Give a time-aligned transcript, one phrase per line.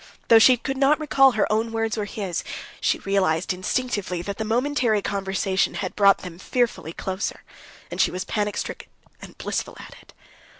[0.29, 2.43] Though she could not recall her own words or his,
[2.79, 7.43] she realized instinctively that the momentary conversation had brought them fearfully closer;
[7.91, 8.89] and she was panic stricken
[9.21, 10.11] and blissful at it.